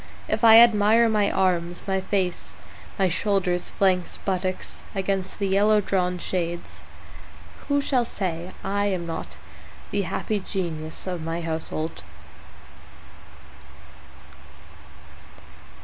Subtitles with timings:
[0.27, 2.55] If I admire my arms, my face,
[2.97, 6.79] my shoulders, flanks, buttocks against the yellow drawn shades,
[7.67, 9.37] Who shall say I am not
[9.91, 12.01] the happy genius of my household?